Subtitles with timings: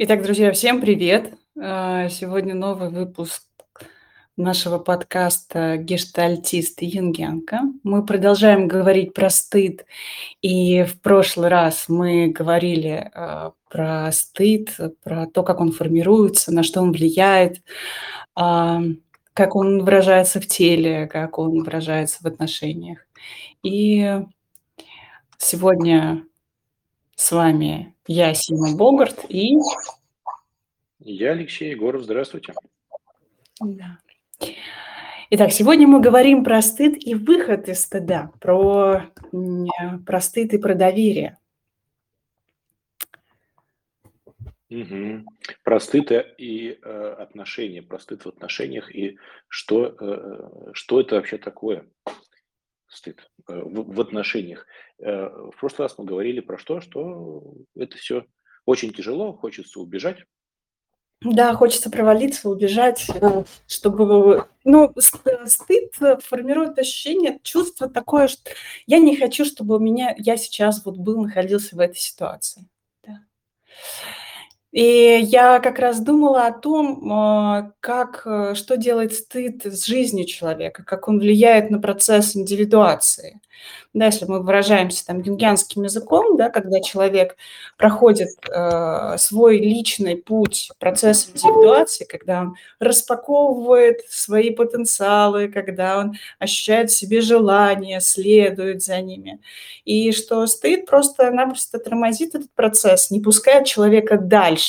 [0.00, 1.34] Итак, друзья, всем привет!
[1.60, 3.42] А, сегодня новый выпуск
[4.36, 7.62] нашего подкаста «Гештальтист и Юнгянка».
[7.82, 9.86] Мы продолжаем говорить про стыд,
[10.40, 14.70] и в прошлый раз мы говорили а, про стыд,
[15.02, 17.60] про то, как он формируется, на что он влияет,
[18.36, 18.80] а,
[19.32, 23.00] как он выражается в теле, как он выражается в отношениях.
[23.64, 24.16] И
[25.38, 26.22] сегодня
[27.18, 29.56] с вами я, Сима Богарт, и
[31.00, 32.04] Я Алексей Егоров.
[32.04, 32.54] Здравствуйте.
[33.60, 33.98] Да.
[35.30, 39.10] Итак, сегодня мы говорим про стыд и выход из стыда, про,
[40.06, 41.38] про стыд и про доверие.
[44.70, 45.24] Угу.
[45.64, 51.36] Про стыд и э, отношения, про стыд в отношениях и что, э, что это вообще
[51.38, 51.84] такое
[52.88, 54.66] стыд э, в, отношениях.
[54.98, 58.24] Э, в прошлый раз мы говорили про что, что это все
[58.64, 60.24] очень тяжело, хочется убежать,
[61.20, 64.46] да, хочется провалиться, убежать, э, чтобы...
[64.62, 64.94] Ну,
[65.46, 68.52] стыд формирует ощущение, чувство такое, что
[68.86, 72.68] я не хочу, чтобы у меня, я сейчас вот был, находился в этой ситуации.
[73.04, 73.18] Да.
[74.78, 80.24] И я как раз думала о том, а, как, э, что делает стыд с жизнью
[80.24, 83.40] человека, как он влияет на процесс индивидуации.
[83.94, 87.36] Да, если мы выражаемся там юнгианским языком, да, когда человек
[87.76, 96.90] проходит э, свой личный путь, процесс индивидуации, когда он распаковывает свои потенциалы, когда он ощущает
[96.90, 99.40] в себе желание, следует за ними.
[99.84, 104.67] И что стыд просто-напросто тормозит этот процесс, не пускает человека дальше,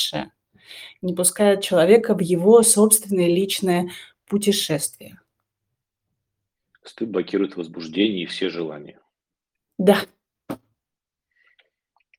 [1.02, 3.90] не пускает человека в его собственное личное
[4.26, 5.20] путешествие.
[6.82, 9.00] Стыд блокирует возбуждение и все желания.
[9.78, 10.00] Да.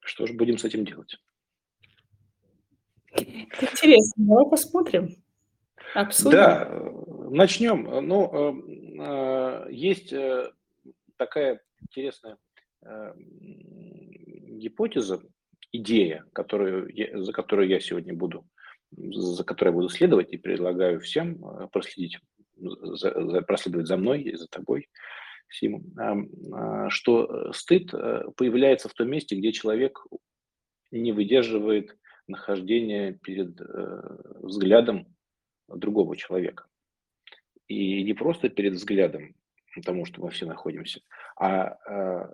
[0.01, 1.17] Что же будем с этим делать?
[3.13, 5.15] Интересно, давай посмотрим.
[5.93, 6.31] Обсудим.
[6.31, 6.69] Да,
[7.29, 7.83] начнем.
[8.07, 10.51] Ну, э, э, есть э,
[11.17, 12.37] такая интересная
[14.61, 15.21] гипотеза,
[15.71, 16.89] идея, которую,
[17.23, 18.45] за которую я сегодня буду,
[18.91, 21.39] за которой я буду следовать и предлагаю всем
[21.71, 22.19] проследить,
[22.57, 24.89] за, проследовать за мной и за тобой.
[25.51, 29.99] Симу, а, что э, стыд э, появляется в том месте, где человек
[30.91, 34.01] не выдерживает нахождения перед э,
[34.39, 35.13] взглядом
[35.67, 36.67] другого человека.
[37.67, 39.35] И не просто перед взглядом,
[39.75, 41.01] потому что мы все находимся,
[41.37, 42.29] а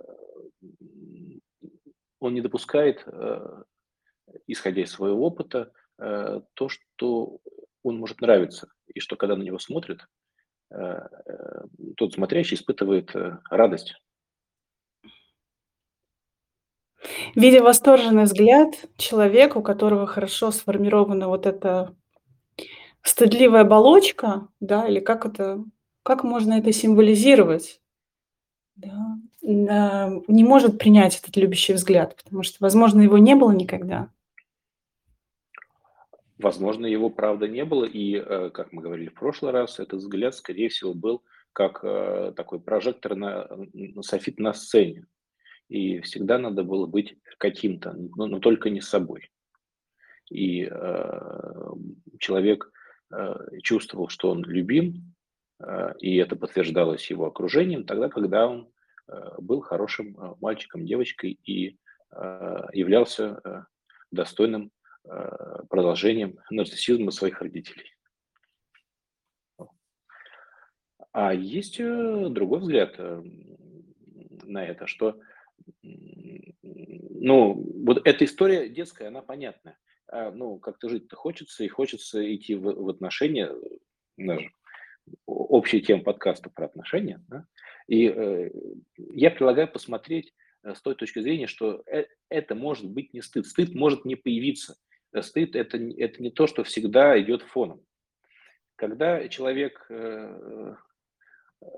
[2.19, 3.05] он не допускает,
[4.47, 7.39] исходя из своего опыта, то, что
[7.83, 10.07] он может нравиться, и что когда на него смотрят,
[10.69, 11.63] Э, э,
[11.95, 13.95] тот смотрящий испытывает э, радость.
[17.35, 21.95] Видя восторженный взгляд человека, у которого хорошо сформирована вот эта
[23.01, 25.63] стыдливая оболочка, да, или как это,
[26.03, 27.81] как можно это символизировать,
[28.75, 34.09] да, не может принять этот любящий взгляд, потому что, возможно, его не было никогда.
[36.37, 40.35] Возможно, его правда не было, и, э, как мы говорили в прошлый раз, этот взгляд,
[40.35, 45.07] скорее всего, был как э, такой прожектор на, на софит на сцене.
[45.67, 49.31] И всегда надо было быть каким-то, но, но только не собой.
[50.29, 51.69] И э,
[52.19, 52.71] человек
[53.11, 55.15] э, чувствовал, что он любим,
[55.59, 58.69] э, и это подтверждалось его окружением, тогда, когда он
[59.39, 61.77] был хорошим э, мальчиком, девочкой и
[62.11, 63.63] э, являлся э,
[64.11, 64.71] достойным
[65.09, 67.93] Э, продолжением нарциссизма своих родителей.
[71.13, 73.23] А есть э, другой взгляд э,
[74.43, 75.19] на это, что
[75.81, 77.53] ну,
[77.85, 79.77] вот эта история детская, она понятная.
[80.07, 83.51] А, ну, как-то жить-то хочется, и хочется идти в, в отношения,
[85.25, 87.23] общая тема подкаста про отношения.
[87.29, 87.45] Да?
[87.87, 88.51] И э,
[89.19, 90.33] я предлагаю посмотреть
[90.63, 91.83] с той точки зрения, что
[92.29, 93.45] это может быть не стыд.
[93.45, 94.75] Стыд может не появиться
[95.21, 97.81] стыд это, это не то, что всегда идет фоном.
[98.75, 100.75] Когда человек э,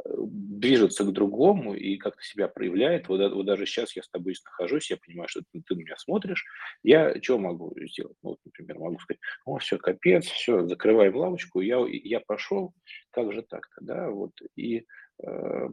[0.03, 4.91] движется к другому и как-то себя проявляет, вот, вот даже сейчас я с тобой нахожусь,
[4.91, 6.44] я понимаю, что ты, ты на меня смотришь,
[6.83, 8.18] я что могу сделать?
[8.21, 12.74] Ну, вот, например, могу сказать, о, все, капец, все, закрываем лавочку, я, я пошел,
[13.12, 14.86] как же так-то, да, вот, и,
[15.24, 15.68] э,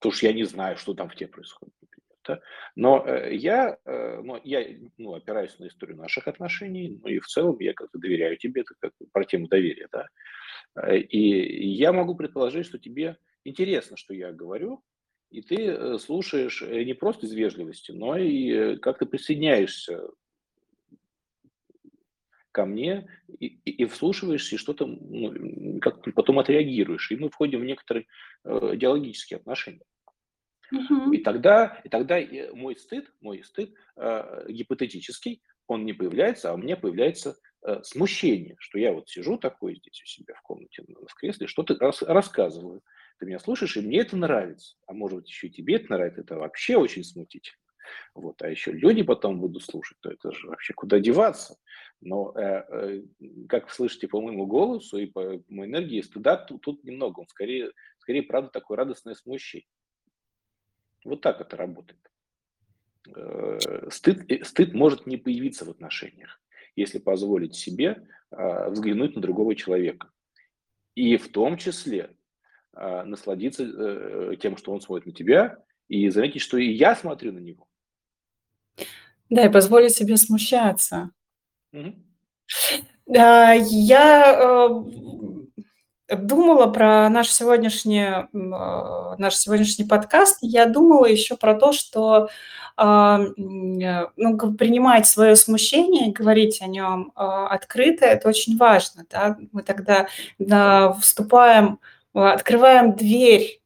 [0.00, 1.74] потому что я не знаю, что там в тебе происходит?
[2.76, 4.64] Но э, я, ну, я
[4.98, 8.74] ну, опираюсь на историю наших отношений, ну и в целом я как-то доверяю тебе, это
[8.78, 10.06] как про тему доверия, да.
[10.76, 14.82] Э, и я могу предположить, что тебе интересно, что я говорю,
[15.30, 20.08] и ты слушаешь не просто из вежливости, но и как-то присоединяешься
[22.52, 23.08] ко мне
[23.38, 27.10] и, и, и вслушиваешься, и что-то ну, как потом отреагируешь.
[27.10, 28.06] И мы входим в некоторые
[28.44, 29.84] э, идеологические отношения.
[31.12, 32.20] И тогда, и тогда
[32.52, 38.56] мой стыд, мой стыд э, гипотетический, он не появляется, а у меня появляется э, смущение,
[38.58, 42.82] что я вот сижу такой здесь у себя в комнате в кресле, что-то рас, рассказываю.
[43.18, 44.76] Ты меня слушаешь, и мне это нравится.
[44.86, 46.22] А может быть, еще и тебе это нравится.
[46.22, 47.58] Это вообще очень смутительно.
[48.14, 51.56] Вот, а еще люди потом будут слушать, то это же вообще куда деваться.
[52.00, 53.02] Но, э, э,
[53.48, 57.20] как слышите по моему голосу и по моей энергии, стыда тут, тут немного.
[57.20, 59.66] Он скорее, скорее, правда, такое радостное смущение.
[61.04, 62.00] Вот так это работает.
[63.14, 66.40] Э, стыд, э, стыд может не появиться в отношениях,
[66.76, 70.10] если позволить себе а, взглянуть на другого человека.
[70.94, 72.10] И в том числе
[72.72, 77.32] а, насладиться э, тем, что он смотрит на тебя, и заметить, что и я смотрю
[77.32, 77.66] на него.
[79.28, 81.10] Да, и позволить себе смущаться.
[81.72, 81.94] Угу.
[83.06, 84.68] Я
[86.16, 92.28] думала про наш сегодняшний, а, наш сегодняшний подкаст, я думала еще про то, что
[92.76, 99.04] а, ну, принимать свое смущение, говорить о нем а, открыто, это очень важно.
[99.10, 99.36] Да?
[99.52, 100.08] Мы тогда
[100.38, 101.78] да, вступаем,
[102.12, 103.60] открываем дверь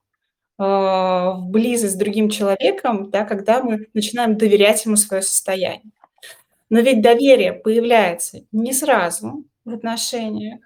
[0.57, 5.91] в близость с другим человеком, да, когда мы начинаем доверять ему свое состояние.
[6.71, 10.61] Но ведь доверие появляется не сразу в отношениях,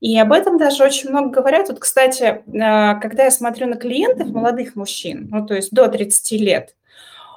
[0.00, 1.68] и об этом даже очень много говорят.
[1.68, 6.38] Вот, кстати, а, когда я смотрю на клиентов, молодых мужчин, ну, то есть до 30
[6.38, 6.74] лет,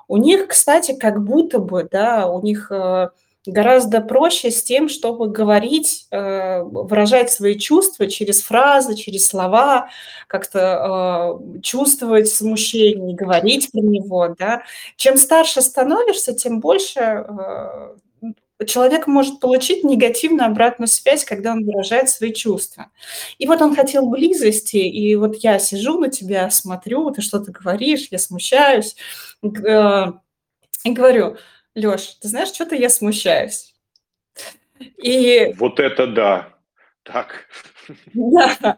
[0.07, 3.09] у них, кстати, как будто бы, да, у них э,
[3.45, 9.89] гораздо проще с тем, чтобы говорить, э, выражать свои чувства через фразы, через слова,
[10.27, 14.63] как-то э, чувствовать смущение, говорить про него, да.
[14.97, 17.25] Чем старше становишься, тем больше
[18.65, 22.91] человек может получить негативную обратную связь, когда он выражает свои чувства.
[23.37, 28.07] И вот он хотел близости, и вот я сижу на тебя, смотрю, ты что-то говоришь,
[28.11, 28.95] я смущаюсь,
[29.43, 30.11] э,
[30.83, 31.37] и говорю,
[31.75, 33.73] Лёш, ты знаешь, что-то я смущаюсь.
[34.79, 35.53] И...
[35.57, 36.53] Вот это да!
[37.03, 37.47] Так.
[38.13, 38.77] Да.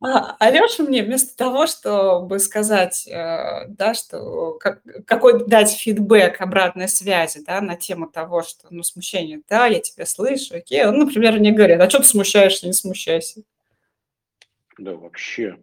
[0.00, 6.88] А Алёша мне вместо того, чтобы сказать, э, да, что как, какой дать фидбэк обратной
[6.88, 11.34] связи, да, на тему того, что, ну, смущение, да, я тебя слышу, окей, он, например,
[11.38, 13.42] мне говорит, а что ты смущаешься, не смущайся.
[14.78, 15.56] Да, вообще.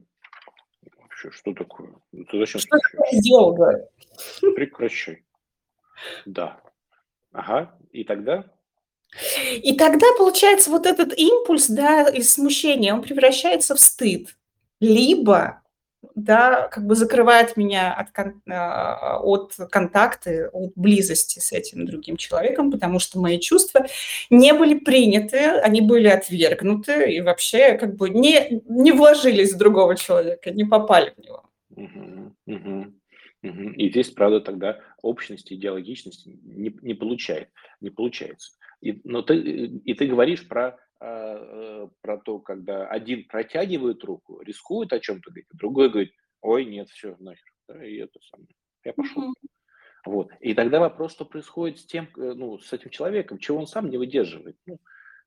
[1.01, 1.93] Вообще, что такое?
[2.11, 3.85] Ну, ты зачем что ты сделал, говорит?
[4.55, 5.23] Прекращай.
[6.25, 6.61] Да.
[7.31, 8.45] Ага, и тогда?
[9.55, 14.35] И тогда получается вот этот импульс, да, из смущения, он превращается в стыд.
[14.79, 15.61] Либо,
[16.15, 18.07] да, как бы закрывает меня от,
[18.49, 23.85] а, от контакта, от близости с этим другим человеком, потому что мои чувства
[24.29, 29.95] не были приняты, они были отвергнуты и вообще как бы не, не вложились в другого
[29.95, 31.43] человека, не попали в него.
[32.45, 32.93] Угу,
[33.43, 33.69] угу.
[33.71, 37.49] И здесь, правда, тогда общность, идеологичность не, не, получает,
[37.81, 38.57] не получается.
[38.81, 44.93] И, но ты, и ты говоришь про, э, про то, когда один протягивает руку, рискует
[44.93, 48.49] о чем-то говорить, другой говорит, ой, нет, все, нахер, да, и это самое,
[48.83, 49.33] я пошел.
[50.05, 50.31] Вот.
[50.39, 53.89] И тогда вопрос, что происходит с тем, э, ну, с этим человеком, чего он сам
[53.89, 54.57] не выдерживает.
[54.65, 54.79] Ну,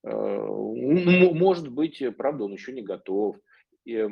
[0.05, 3.37] э, может быть, правда, он еще не готов.
[3.85, 4.09] И, э,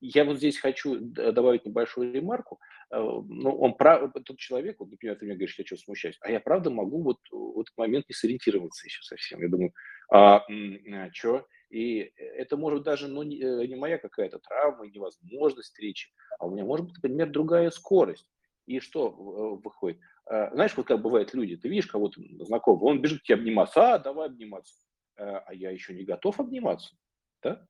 [0.00, 2.60] я вот здесь хочу добавить небольшую ремарку.
[2.90, 6.30] Э, ну, он прав, тот человек, вот, например, ты мне говоришь, я что смущаюсь, а
[6.30, 9.40] я правда могу вот в этот момент не сориентироваться еще совсем.
[9.40, 9.72] Я думаю,
[10.10, 11.46] а, а что?
[11.68, 16.50] И это может даже ну, не, э, не моя какая-то травма, невозможность встречи, а у
[16.50, 18.28] меня может быть, например, другая скорость.
[18.66, 19.98] И что э, выходит?
[20.28, 23.98] Знаешь, вот как бывает люди, ты видишь кого-то знакомого, он бежит к тебе обниматься, а,
[24.00, 24.74] давай обниматься.
[25.16, 26.96] А я еще не готов обниматься.
[27.44, 27.64] Да?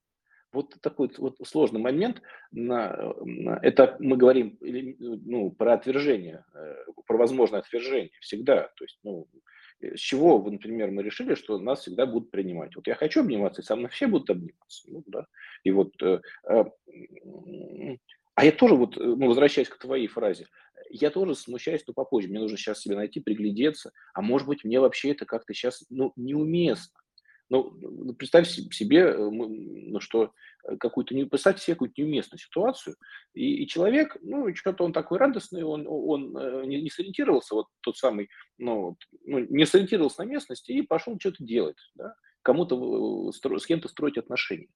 [0.57, 2.23] Вот такой вот сложный момент.
[2.53, 6.75] Это мы говорим ну, про отвержение, э,
[7.07, 8.71] про возможное отвержение всегда.
[8.77, 9.29] То есть, ну,
[9.81, 12.75] с чего, например, мы решили, что нас всегда будут принимать.
[12.75, 14.91] Вот я хочу обниматься, и со мной все будут обниматься.
[14.91, 15.27] Ну, да.
[15.65, 16.65] И вот, э, э,
[18.35, 20.47] а я тоже, вот, ну, возвращаясь к твоей фразе,
[20.91, 22.29] я тоже смущаюсь, но попозже.
[22.29, 23.93] Мне нужно сейчас себе найти, приглядеться.
[24.15, 26.99] А может быть, мне вообще это как-то сейчас ну, неуместно.
[27.49, 30.33] Ну, ну, представь себе, э, ну, что
[30.65, 32.97] э, какую-то, не представьте себе какую-то неуместную ситуацию,
[33.35, 37.69] и, и человек, ну, что-то он такой радостный, он, он э, не, не сориентировался, вот
[37.83, 43.67] тот самый, ну, ну, не сориентировался на местности и пошел что-то делать, да, кому-то, с
[43.67, 44.69] кем-то строить отношения.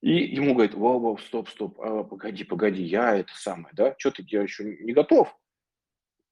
[0.00, 4.12] И ему говорит, вау, вау, стоп, стоп, а, погоди, погоди, я это самое, да, что
[4.12, 5.36] ты, я еще не готов.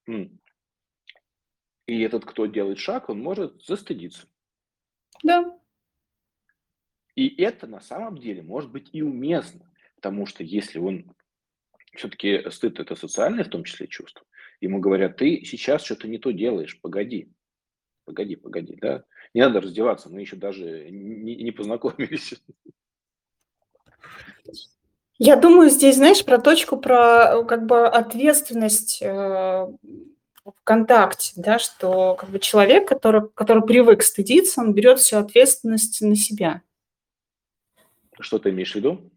[0.07, 4.29] И этот, кто делает шаг, он может застыдиться.
[5.23, 5.59] Да.
[7.15, 11.11] И это на самом деле может быть и уместно, потому что если он
[11.95, 14.27] все-таки стыд это социальное в том числе чувство,
[14.61, 17.33] ему говорят, ты сейчас что-то не то делаешь, погоди,
[18.05, 22.35] погоди, погоди, да, не надо раздеваться, мы еще даже не, не познакомились.
[25.19, 29.67] Я думаю, здесь, знаешь, про точку, про как бы ответственность э,
[30.53, 36.01] в контакте, да, что как бы человек, который, который привык стыдиться, он берет всю ответственность
[36.01, 36.63] на себя.
[38.21, 39.11] Что ты имеешь в виду?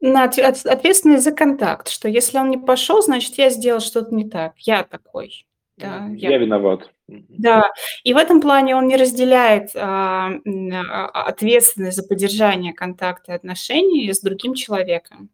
[0.00, 4.58] На ответственность за контакт, что если он не пошел, значит, я сделал что-то не так.
[4.58, 5.46] Я такой.
[5.76, 6.90] Да, я, я виноват.
[7.06, 7.70] Да,
[8.04, 14.12] и в этом плане он не разделяет а, а, ответственность за поддержание контакта и отношений
[14.12, 15.30] с другим человеком.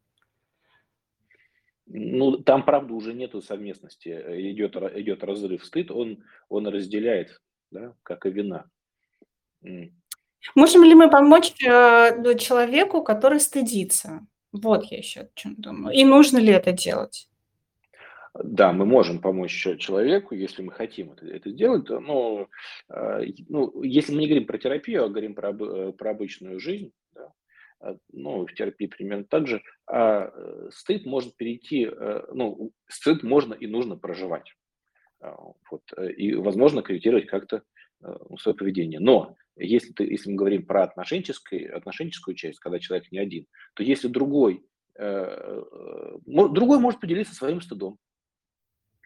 [1.87, 7.41] Ну, там, правда, уже нету совместности, идет, идет разрыв стыд, он, он разделяет,
[7.71, 8.65] да, как и вина.
[10.55, 14.27] Можем ли мы помочь э, человеку, который стыдится?
[14.53, 15.95] Вот я еще о чем думаю.
[15.95, 17.29] И нужно ли это делать?
[18.43, 22.49] Да, мы можем помочь человеку, если мы хотим это, это сделать, но
[22.89, 26.87] э, ну, если мы не говорим про терапию, а говорим про, э, про обычную жизнь,
[26.87, 27.06] э,
[28.13, 30.33] ну, в терапии примерно так же, а
[30.71, 31.89] стыд может перейти,
[32.33, 34.53] ну, стыд можно и нужно проживать.
[35.21, 35.83] Вот,
[36.17, 37.63] и, возможно, корректировать как-то
[38.39, 39.01] свое поведение.
[39.01, 43.83] Но если, ты, если мы говорим про отношенческую, отношенческую часть, когда человек не один, то
[43.83, 44.65] если другой,
[44.99, 45.63] э,
[46.27, 47.99] другой может поделиться своим стыдом.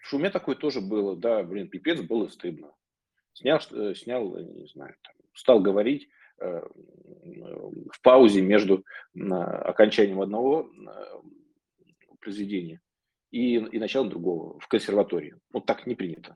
[0.02, 2.72] Что у меня такое тоже было, да, блин, пипец, было стыдно.
[3.32, 6.08] Снял, э, снял, не знаю, там, стал говорить э,
[6.40, 10.70] в паузе между окончанием одного
[12.20, 12.80] произведения
[13.30, 15.36] и, и началом другого в консерватории.
[15.52, 16.34] Вот так не принято.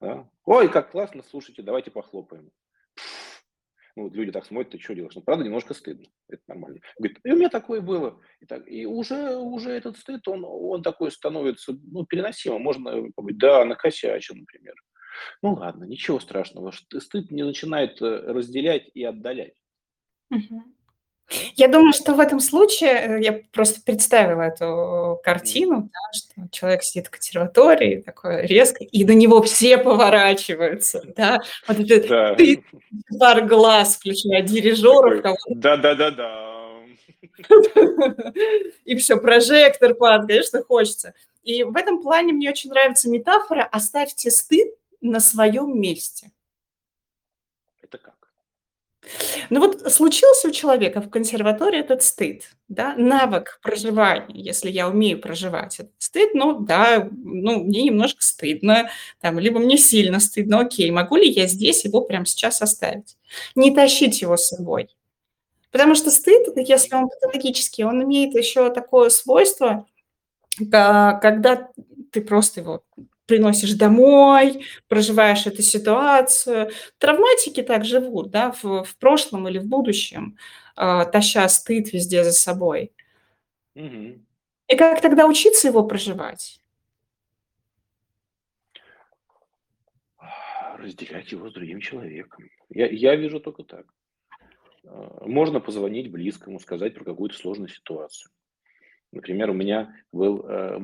[0.00, 0.28] Да?
[0.44, 2.50] Ой, как классно, слушайте, давайте похлопаем.
[3.96, 5.14] Ну, вот люди так смотрят, ты что делаешь?
[5.14, 6.06] Ну, правда, немножко стыдно.
[6.28, 6.80] Это нормально.
[6.98, 8.20] Говорит, и у меня такое было.
[8.40, 12.60] И, так, и уже, уже этот стыд, он, он такой становится ну, переносимым.
[12.60, 14.74] Можно говорить, да, накосячил, например.
[15.42, 16.72] Ну ладно, ничего страшного.
[16.72, 19.54] Стыд не начинает э, разделять и отдалять.
[20.30, 20.62] Угу.
[21.56, 26.82] Я думаю, что в этом случае, э, я просто представила эту картину, да, что человек
[26.84, 32.34] сидит в консерватории, такой резко, и на него все поворачиваются, да, вот это да.
[32.36, 32.64] ты,
[33.18, 35.24] пар глаз, включая дирижеров.
[35.48, 36.54] Да-да-да-да.
[38.84, 41.14] И все, прожектор падает, конечно, хочется.
[41.42, 44.68] И в этом плане мне очень нравится метафора «оставьте стыд
[45.00, 46.32] на своем месте».
[47.82, 48.14] Это как?
[49.50, 55.20] Ну вот случился у человека в консерватории этот стыд, да, навык проживания, если я умею
[55.20, 60.90] проживать этот стыд, ну да, ну мне немножко стыдно, там, либо мне сильно стыдно, окей,
[60.90, 63.16] могу ли я здесь его прямо сейчас оставить?
[63.54, 64.88] Не тащить его с собой.
[65.70, 69.86] Потому что стыд, если он патологический, он имеет еще такое свойство,
[70.58, 71.68] когда
[72.10, 72.82] ты просто его
[73.26, 76.70] приносишь домой, проживаешь эту ситуацию.
[76.98, 80.38] Травматики так живут, да, в, в прошлом или в будущем,
[80.76, 82.92] э, таща стыд везде за собой.
[83.74, 84.20] Угу.
[84.68, 86.60] И как тогда учиться его проживать?
[90.78, 92.48] Разделять его с другим человеком.
[92.68, 93.86] Я, я вижу только так.
[94.84, 98.30] А, можно позвонить близкому, сказать про какую-то сложную ситуацию.
[99.16, 100.78] Например, у меня был э,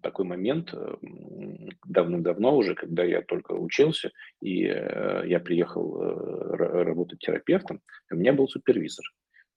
[0.00, 0.96] такой момент э,
[1.86, 4.10] давным-давно уже, когда я только учился,
[4.40, 9.04] и э, я приехал э, работать терапевтом, у меня был супервизор.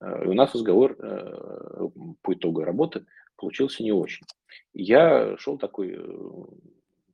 [0.01, 1.87] Э, и у нас разговор э,
[2.21, 3.05] по итогу работы
[3.37, 4.25] получился не очень.
[4.73, 6.03] Я шел такой э,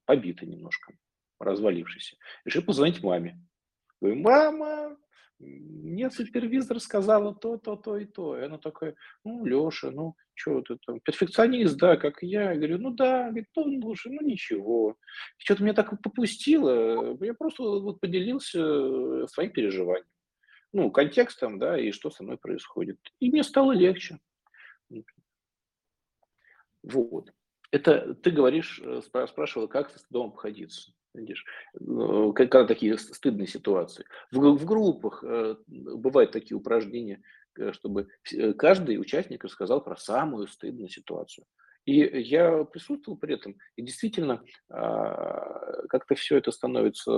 [0.06, 0.94] побитый немножко,
[1.40, 2.16] развалившийся.
[2.44, 3.40] Решил позвонить маме.
[4.02, 4.98] Говорю, мама,
[5.38, 8.36] мне супервизор сказала то, то, то и то.
[8.36, 12.52] И она такая, ну, Леша, ну, что ты там, перфекционист, да, как я.
[12.52, 14.98] Я говорю, ну да, говорит, ну, слушай, ну ничего.
[15.38, 20.08] Что-то меня так попустило, я просто вот поделился своим переживанием.
[20.72, 22.98] Ну, контекстом, да, и что со мной происходит.
[23.20, 24.20] И мне стало легче.
[26.82, 27.32] Вот.
[27.72, 30.94] Это ты говоришь, э, спрашивала, как с домом обходиться.
[31.14, 31.46] Видишь,
[31.80, 34.06] э, когда такие стыдные ситуации.
[34.32, 37.24] В, в группах э, бывают такие упражнения,
[37.72, 38.08] чтобы
[38.58, 41.46] каждый участник рассказал про самую стыдную ситуацию.
[41.86, 47.12] И я присутствовал при этом, и действительно а, как-то все это становится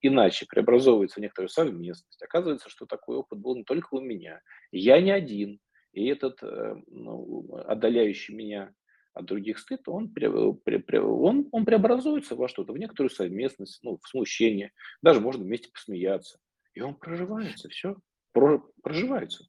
[0.00, 2.22] иначе, преобразовывается в некоторую совместность.
[2.22, 4.40] Оказывается, что такой опыт был не только у меня.
[4.72, 5.60] Я не один.
[5.92, 8.72] И этот ну, отдаляющий меня
[9.14, 13.80] от других стыд, он, пре, пре, пре, он, он преобразуется во что-то, в некоторую совместность,
[13.82, 14.72] ну, в смущение,
[15.02, 16.38] даже можно вместе посмеяться.
[16.74, 17.96] И он проживается, все,
[18.32, 19.46] про, проживается.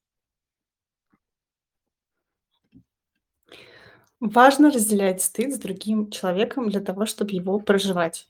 [4.19, 8.29] Важно разделять стыд с другим человеком для того, чтобы его проживать.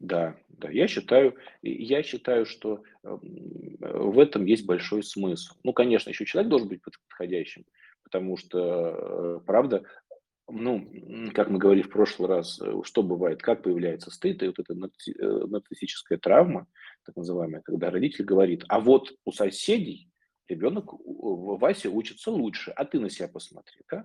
[0.00, 5.54] Да, да, я считаю, я считаю, что эм, в этом есть большой смысл.
[5.62, 7.64] Ну, конечно, еще человек должен быть подходящим,
[8.02, 9.84] потому что, э, правда,
[10.48, 10.86] ну,
[11.32, 14.74] как мы говорили в прошлый раз, э, что бывает, как появляется стыд, и вот эта
[14.74, 16.66] э, нарциссическая травма,
[17.04, 20.10] так называемая, когда родитель говорит, а вот у соседей
[20.48, 24.04] ребенок, Вася учится лучше, а ты на себя посмотри, да?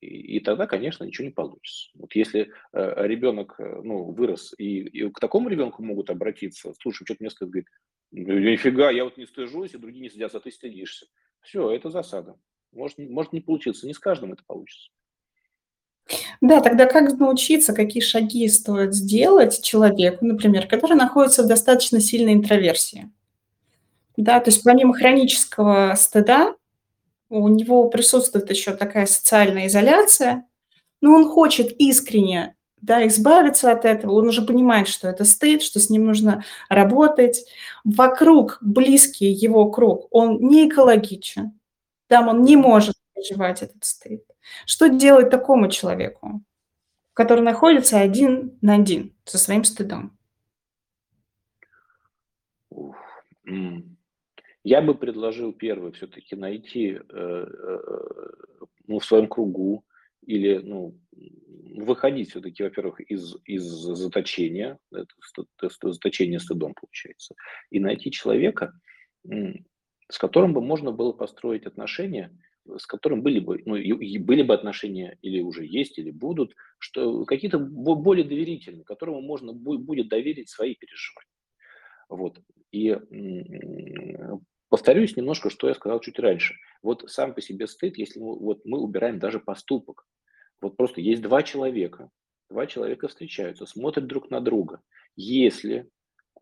[0.00, 1.90] И, и тогда, конечно, ничего не получится.
[1.94, 7.04] Вот если э, ребенок э, ну, вырос, и, и к такому ребенку могут обратиться, слушай,
[7.04, 7.68] что-то мне сказать, говорит,
[8.12, 11.06] нифига, я вот не стыжусь, и другие не сидятся, а ты стыдишься.
[11.40, 12.38] Все, это засада.
[12.72, 14.90] Может, может не получиться, не с каждым это получится.
[16.40, 22.34] Да, тогда как научиться, какие шаги стоит сделать человеку, например, который находится в достаточно сильной
[22.34, 23.10] интроверсии?
[24.16, 26.54] Да, то есть помимо хронического стыда,
[27.28, 30.44] у него присутствует еще такая социальная изоляция,
[31.00, 35.80] но он хочет искренне да, избавиться от этого, он уже понимает, что это стыд, что
[35.80, 37.44] с ним нужно работать.
[37.84, 41.58] Вокруг близкий его круг, он не экологичен,
[42.06, 44.22] там он не может переживать этот стыд.
[44.64, 46.42] Что делать такому человеку,
[47.14, 50.16] который находится один на один со своим стыдом?
[54.64, 57.78] Я бы предложил первое все-таки найти э, э,
[58.88, 59.84] ну, в своем кругу
[60.26, 60.98] или ну,
[61.76, 65.06] выходить все-таки, во-первых, из, из заточения, это,
[65.62, 67.34] это заточение стыдом получается,
[67.70, 68.72] и найти человека,
[69.24, 72.36] с которым бы можно было построить отношения,
[72.78, 77.24] с которым были бы, ну, и были бы отношения, или уже есть, или будут, что
[77.24, 81.30] какие-то более доверительные, которому можно будет доверить свои переживания.
[82.08, 82.40] Вот.
[82.72, 82.96] И
[84.68, 86.54] Повторюсь немножко, что я сказал чуть раньше.
[86.82, 90.04] Вот сам по себе стыд, если мы, вот мы убираем даже поступок.
[90.60, 92.10] Вот просто есть два человека,
[92.50, 94.82] два человека встречаются, смотрят друг на друга.
[95.14, 95.88] Если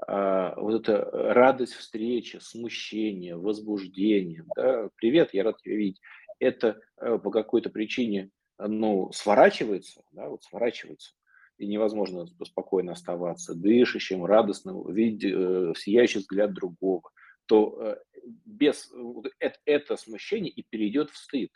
[0.07, 6.01] вот эта радость встречи, смущение, возбуждение, да, привет, я рад тебя видеть,
[6.39, 11.15] это а, по какой-то причине ну, сворачивается, да, вот сворачивается,
[11.59, 17.03] и невозможно спокойно оставаться дышащим, радостным, видеть э, сияющий взгляд другого,
[17.47, 17.97] то э,
[18.45, 18.91] без
[19.39, 21.51] это, это смущение и перейдет в стыд.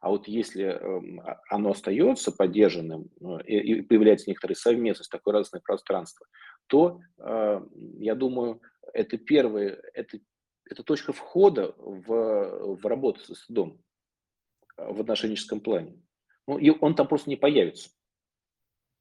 [0.00, 5.60] А вот если эм, а, оно остается поддержанным э, и появляется некоторая совместность, такое радостное
[5.60, 6.26] пространство,
[6.66, 7.60] то, э,
[7.98, 8.60] я думаю,
[8.92, 10.18] это первое, это,
[10.64, 13.82] это точка входа в, в работу со стыдом
[14.76, 16.00] в отношенческом плане.
[16.46, 17.90] Ну, и он там просто не появится.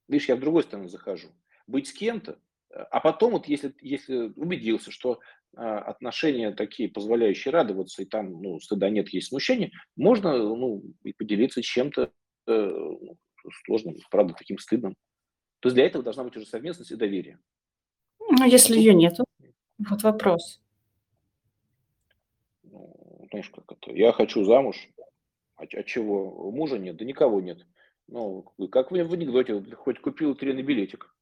[0.08, 1.30] Видишь, я в другой сторону захожу.
[1.68, 5.20] Быть с кем-то, а потом вот если, если убедился, что
[5.56, 11.62] отношения такие, позволяющие радоваться, и там ну, стыда нет, есть смущение, можно ну, и поделиться
[11.62, 12.12] чем-то
[12.48, 12.72] э,
[13.66, 14.96] сложным, правда, таким стыдным.
[15.60, 17.40] То есть для этого должна быть уже совместность и доверие.
[18.20, 19.24] Ну, а если а ее нету?
[19.78, 20.62] Вот вопрос.
[22.64, 23.92] Ну, знаешь, как это?
[23.92, 24.88] Я хочу замуж.
[25.56, 26.52] А, а чего?
[26.52, 26.98] Мужа нет?
[26.98, 27.66] Да никого нет.
[28.08, 31.16] Ну, как в, в анекдоте, хоть купил тренный билетик.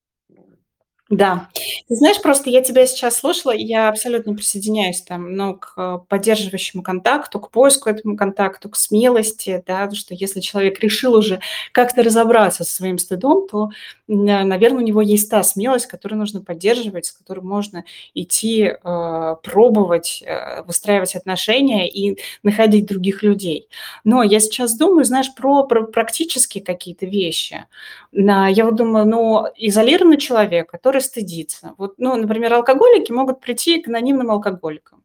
[1.09, 1.49] Да.
[1.89, 6.81] Ты знаешь, просто я тебя сейчас слушала, и я абсолютно присоединяюсь там, ну, к поддерживающему
[6.81, 11.41] контакту, к поиску этому контакту, к смелости, да, что если человек решил уже
[11.73, 13.69] как-то разобраться со своим стыдом, то,
[14.07, 20.23] наверное, у него есть та смелость, которую нужно поддерживать, с которой можно идти, э, пробовать,
[20.25, 23.67] э, выстраивать отношения и находить других людей.
[24.05, 27.65] Но я сейчас думаю, знаешь, про, про практические какие-то вещи.
[28.13, 31.73] Я вот думаю, ну, изолированный человек, который стыдится.
[31.77, 35.03] Вот, ну, например, алкоголики могут прийти к анонимным алкоголикам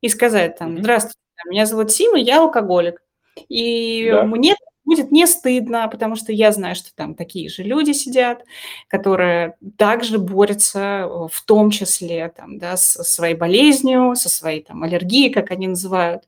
[0.00, 1.18] и сказать там, здравствуйте,
[1.48, 3.02] меня зовут Сима, я алкоголик.
[3.48, 4.24] И да.
[4.24, 8.44] мне будет не стыдно, потому что я знаю, что там такие же люди сидят,
[8.88, 14.82] которые также борются э, в том числе там, да, со своей болезнью, со своей там,
[14.82, 16.24] аллергией, как они называют.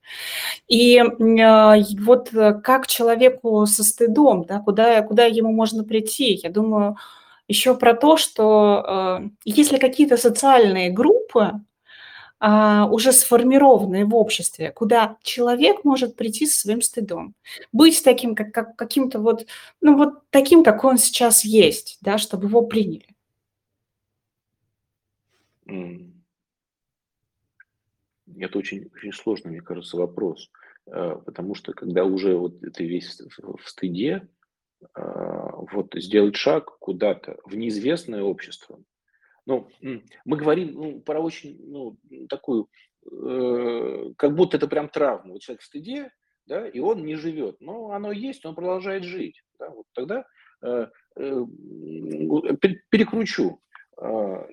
[0.69, 6.51] И э, вот э, как человеку со стыдом, да, куда, куда ему можно прийти, я
[6.51, 6.97] думаю,
[7.49, 11.61] еще про то, что э, если какие-то социальные группы,
[12.45, 17.37] а, уже сформированные в обществе, куда человек может прийти со своим стыдом,
[17.71, 19.47] быть таким, как, как каким-то вот,
[19.81, 23.07] ну вот таким, какой он сейчас есть, да, чтобы его приняли.
[28.37, 30.51] Это очень, очень сложный, мне кажется, вопрос.
[30.87, 34.27] э, потому что когда уже вот ты весь в стыде,
[34.95, 38.83] вот сделать шаг куда-то в неизвестное общество.
[39.47, 39.69] Ну,
[40.25, 42.69] мы говорим ну, про очень ну, такую,
[43.11, 45.33] э, как будто это прям травма.
[45.33, 46.13] Вот человек в стыде,
[46.47, 47.61] да, и он не живет.
[47.61, 49.43] Но оно есть, он продолжает жить.
[49.59, 50.25] Да, вот тогда
[50.65, 51.45] э, э,
[52.91, 53.61] перекручу.
[54.01, 54.45] Э,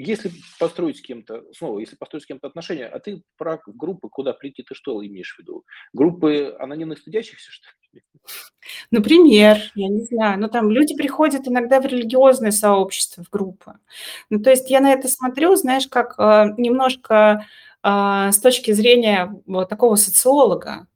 [0.00, 4.32] если построить с кем-то, снова, если построить с кем-то отношения, а ты про группы, куда
[4.32, 5.64] прийти, ты что имеешь в виду?
[5.92, 8.02] Группы анонимных стыдящихся, что ли?
[8.90, 13.74] Например, я не знаю, но там люди приходят иногда в религиозное сообщество, в группы.
[14.30, 17.46] Ну, то есть я на это смотрю, знаешь, как э, немножко
[17.82, 20.86] э, с точки зрения вот такого социолога.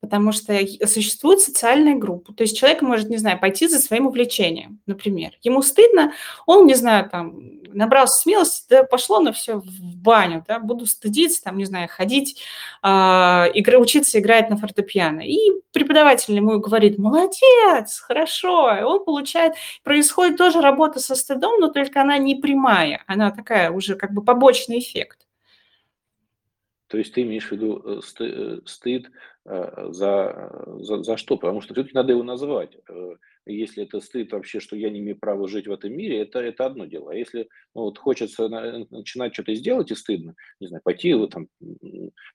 [0.00, 2.32] Потому что существует социальная группа.
[2.32, 5.32] То есть человек может, не знаю, пойти за своим увлечением, например.
[5.42, 6.14] Ему стыдно,
[6.46, 11.42] он, не знаю, там, набрался смелости, да пошло на все в баню, да, буду стыдиться,
[11.42, 12.40] там, не знаю, ходить,
[12.82, 12.88] э,
[13.54, 15.20] игры, учиться играть на фортепиано.
[15.20, 15.38] И
[15.72, 18.74] преподаватель ему говорит, молодец, хорошо.
[18.78, 23.70] И он получает, происходит тоже работа со стыдом, но только она не прямая, она такая
[23.70, 25.26] уже как бы побочный эффект.
[26.90, 29.10] То есть ты имеешь в виду э, э, стыд
[29.46, 31.36] э, за, за, за что?
[31.36, 32.76] Потому что все-таки надо его называть.
[33.46, 36.66] Если это стыд вообще, что я не имею права жить в этом мире, это, это
[36.66, 37.12] одно дело.
[37.12, 41.46] А если ну, вот хочется начинать что-то сделать и стыдно, не знаю, пойти вот, там,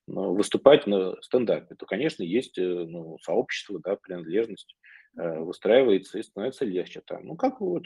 [0.08, 4.78] выступать на стендапе, то, конечно, есть ну, сообщество, да, принадлежность
[5.14, 7.26] выстраивается и становится легче там.
[7.26, 7.86] Ну, как вот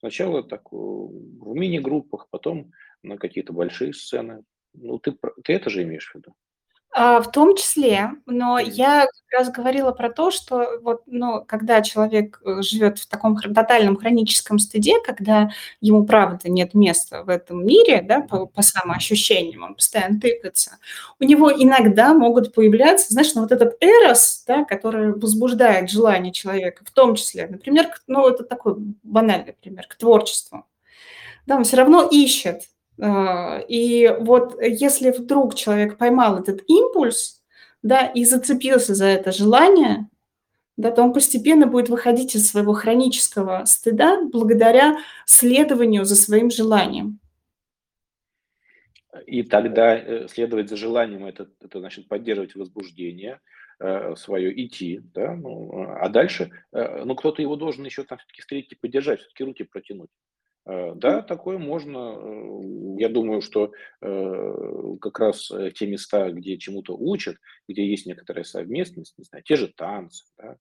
[0.00, 4.42] сначала так в мини-группах, потом на какие-то большие сцены.
[4.74, 6.34] Ну, ты, ты это же имеешь в виду?
[6.94, 11.80] А, в том числе, но я как раз говорила про то, что вот, ну, когда
[11.80, 17.64] человек э, живет в таком тотальном хроническом стыде, когда ему правда нет места в этом
[17.64, 20.76] мире, да, по, по самоощущениям, он постоянно тыкается,
[21.18, 26.84] у него иногда могут появляться, знаешь, ну, вот этот эрос, да, который возбуждает желание человека,
[26.84, 30.66] в том числе, например, ну, это такой банальный пример, к творчеству.
[31.46, 32.64] Да, он все равно ищет
[32.98, 37.42] и вот если вдруг человек поймал этот импульс,
[37.82, 40.08] да, и зацепился за это желание,
[40.76, 47.18] да, то он постепенно будет выходить из своего хронического стыда благодаря следованию за своим желанием.
[49.26, 53.40] И тогда э, следовать за желанием это, это значит поддерживать возбуждение
[53.78, 58.40] э, свое, идти, да, ну, а дальше, э, ну, кто-то его должен еще там все-таки
[58.40, 60.08] встретить и поддержать, все-таки руки протянуть.
[60.64, 62.16] Э, да, такое можно.
[62.16, 64.54] Э, я думаю, что э,
[65.00, 67.36] как раз те места, где чему-то учат,
[67.68, 70.56] где есть некоторая совместность, не знаю, те же танцы, да,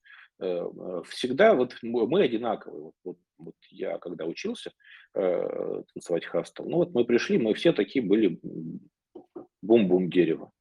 [1.03, 2.81] всегда вот мы одинаковые.
[2.81, 4.71] Вот, вот, вот я когда учился
[5.13, 8.39] танцевать хастл, ну вот мы пришли, мы все такие были
[9.61, 10.51] бум-бум дерево.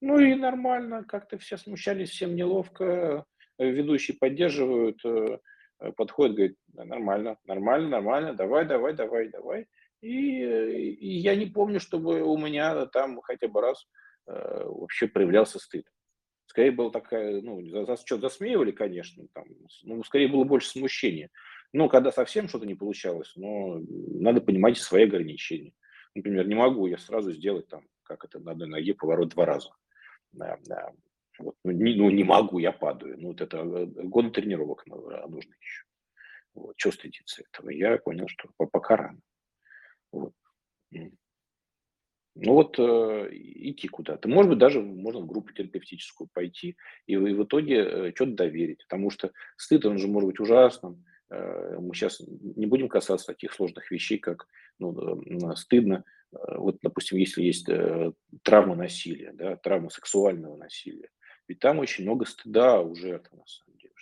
[0.00, 3.26] Ну и нормально, как-то все смущались, всем неловко,
[3.58, 5.02] ведущие поддерживают,
[5.96, 9.66] подходит, говорит, нормально, нормально, нормально, давай, давай, давай, давай.
[10.00, 13.86] И, и я не помню, чтобы у меня там хотя бы раз
[14.26, 15.86] э, вообще проявлялся стыд.
[16.46, 19.44] Скорее было такая, ну, за, за что засмеивали, конечно, там,
[19.82, 21.30] ну, скорее было больше смущения.
[21.72, 25.72] Ну, когда совсем что-то не получалось, но надо понимать свои ограничения.
[26.14, 29.70] Например, не могу я сразу сделать там, как это, на одной ноге поворот два раза.
[30.32, 30.92] Да, да.
[31.38, 33.16] Вот, ну, не, ну, не могу, я падаю.
[33.18, 35.84] Ну, вот это э, годы тренировок а, нужно еще.
[36.54, 37.70] Вот, что стыдиться этого?
[37.70, 39.20] Я понял, что пока рано.
[40.12, 40.32] Вот.
[42.38, 44.28] Ну вот э, идти куда-то.
[44.28, 48.84] Может быть, даже можно в группу терапевтическую пойти и, и в итоге э, что-то доверить.
[48.86, 51.02] Потому что стыд, он же может быть ужасным.
[51.30, 56.04] Э, мы сейчас не будем касаться таких сложных вещей, как ну, э, стыдно.
[56.32, 61.08] Э, вот, допустим, если есть э, травма насилия, да, травма сексуального насилия,
[61.48, 63.94] ведь там очень много стыда у на самом деле.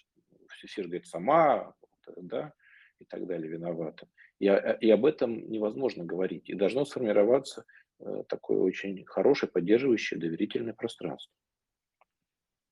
[0.50, 1.74] Все, все говорят, сама,
[2.16, 2.52] да,
[2.98, 4.08] и так далее, виновата.
[4.38, 6.48] И, и об этом невозможно говорить.
[6.48, 7.64] И должно сформироваться
[8.00, 11.32] э, такое очень хорошее, поддерживающее, доверительное пространство.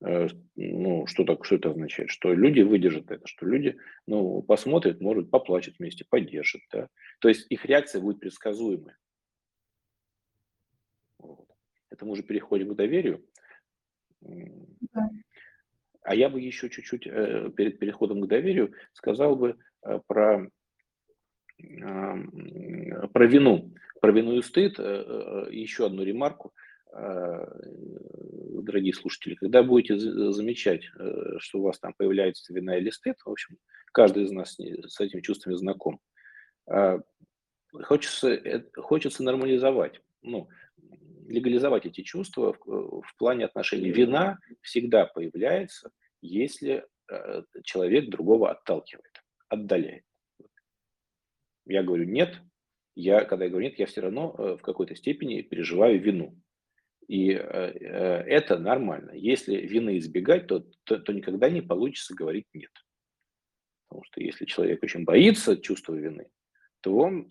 [0.05, 2.11] Э, ну, что, так, что это означает?
[2.11, 6.63] Что люди выдержат это, что люди ну, посмотрят, может, поплачут вместе, поддержат.
[6.73, 6.89] Да?
[7.21, 8.95] То есть их реакция будет предсказуемой.
[11.19, 11.49] Вот.
[11.91, 13.25] Это мы уже переходим к доверию.
[16.03, 20.49] А я бы еще чуть-чуть э, перед переходом к доверию сказал бы э, про,
[21.59, 23.73] про вину.
[24.01, 24.75] Про вину и стыд.
[24.79, 26.53] Э, еще одну ремарку,
[26.93, 29.35] дорогие слушатели.
[29.35, 30.83] Когда будете замечать,
[31.39, 33.57] что у вас там появляется вина или стыд, в общем,
[33.93, 36.01] каждый из нас с этими чувствами знаком,
[37.73, 40.03] хочется, хочется нормализовать.
[40.21, 40.51] Ну,
[41.33, 43.91] легализовать эти чувства в, в плане отношений.
[43.91, 45.91] Вина всегда появляется,
[46.21, 50.05] если э, человек другого отталкивает, отдаляет.
[51.67, 52.41] Я говорю нет,
[52.95, 56.39] я, когда я говорю нет, я все равно э, в какой-то степени переживаю вину.
[57.09, 59.13] И э, э, это нормально.
[59.13, 62.71] Если вины избегать, то, то, то никогда не получится говорить нет.
[63.89, 66.29] Потому что если человек очень боится чувства вины,
[66.83, 67.29] то он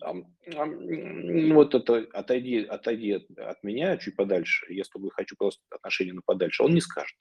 [1.52, 6.14] вот это отойди, отойди от, от меня чуть подальше, я с тобой хочу просто отношения
[6.14, 7.16] на подальше, он не скажет.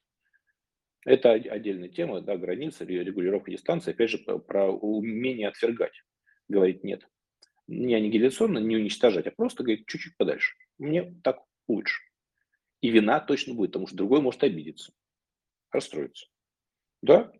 [1.03, 6.03] Это отдельная тема, да, границы, регулировка дистанции, опять же, про умение отвергать,
[6.47, 7.07] говорить нет.
[7.67, 10.55] Не аннигиляционно, не уничтожать, а просто говорить чуть-чуть подальше.
[10.77, 12.01] Мне так лучше.
[12.81, 14.93] И вина точно будет, потому что другой может обидеться,
[15.71, 16.27] расстроиться.
[17.01, 17.31] Да?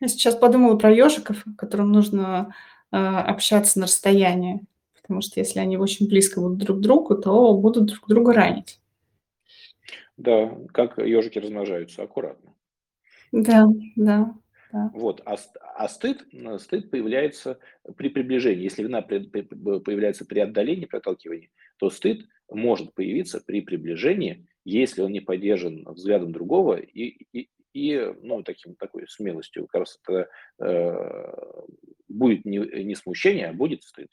[0.00, 2.54] Я сейчас подумала про ежиков, которым нужно
[2.90, 7.86] общаться на расстоянии, потому что если они очень близко будут друг к другу, то будут
[7.86, 8.80] друг друга ранить.
[10.16, 12.54] Да, как ежики размножаются, аккуратно.
[13.32, 14.34] Да, да.
[14.72, 14.90] Да.
[14.92, 15.36] Вот, а,
[15.76, 16.26] а стыд,
[16.58, 17.58] стыд появляется
[17.96, 18.64] при приближении.
[18.64, 24.46] Если вина при, при, появляется при отдалении, при отталкивании, то стыд может появиться при приближении,
[24.64, 29.66] если он не поддержан взглядом другого и, и, и ну, таким, такой смелостью.
[29.68, 30.28] Как раз это
[30.60, 31.64] э,
[32.08, 34.10] будет не, не смущение, а будет стыд.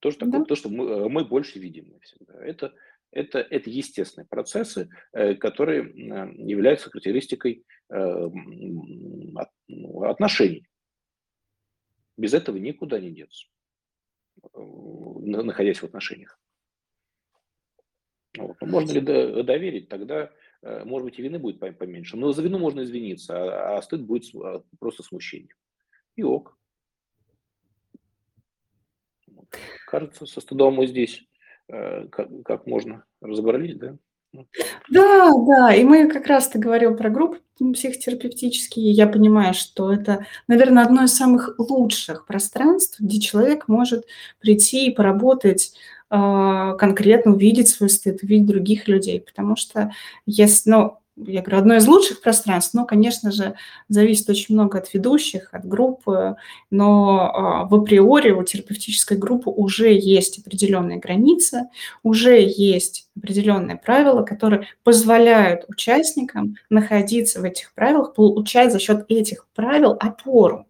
[0.00, 0.44] Тоже такое, да.
[0.44, 2.44] то, что мы, мы больше видим всегда.
[2.44, 2.74] Это,
[3.10, 5.90] это, это естественные процессы, э, которые
[6.36, 10.66] являются характеристикой э, ну, отношений.
[12.16, 13.46] Без этого никуда не деться,
[14.54, 16.38] э, находясь в отношениях.
[18.36, 18.60] Вот.
[18.60, 20.30] Можно ли доверить, тогда,
[20.62, 22.16] может быть, и вины будет поменьше.
[22.16, 24.32] Но за вину можно извиниться, а, а стыд будет
[24.78, 25.54] просто смущение.
[26.14, 26.56] И ок.
[29.86, 31.24] Кажется, со стыдом мы здесь
[31.68, 33.96] как, как можно разобрались, да?
[34.90, 38.90] Да, да, и мы как раз-то говорил про группы психотерапевтические.
[38.90, 44.06] Я понимаю, что это, наверное, одно из самых лучших пространств, где человек может
[44.38, 45.72] прийти и поработать
[46.10, 49.20] э, конкретно, увидеть свой стыд, увидеть других людей.
[49.20, 49.92] Потому что
[50.26, 53.54] если, ну, я говорю, одно из лучших пространств, но, конечно же,
[53.88, 56.36] зависит очень много от ведущих, от группы,
[56.70, 61.68] но э, в априори у терапевтической группы уже есть определенные границы,
[62.02, 69.46] уже есть определенные правила, которые позволяют участникам находиться в этих правилах, получать за счет этих
[69.54, 70.66] правил опору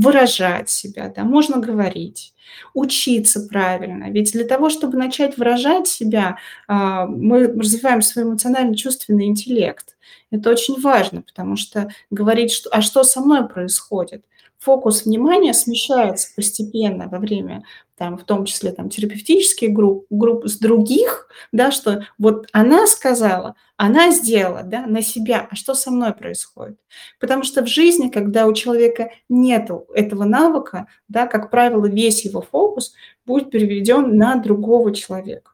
[0.00, 2.34] выражать себя, да, можно говорить,
[2.74, 4.10] учиться правильно.
[4.10, 9.96] Ведь для того, чтобы начать выражать себя, а, мы развиваем свой эмоционально-чувственный интеллект.
[10.30, 14.24] Это очень важно, потому что говорить, что, а что со мной происходит?
[14.60, 17.64] Фокус внимания смещается постепенно во время
[17.96, 23.56] там, в том числе там, терапевтические группы, группы с других, да, что вот она сказала,
[23.76, 26.78] она сделала, да, на себя, а что со мной происходит?
[27.18, 32.42] Потому что в жизни, когда у человека нет этого навыка, да, как правило, весь его
[32.42, 32.94] фокус
[33.26, 35.52] будет переведен на другого человека.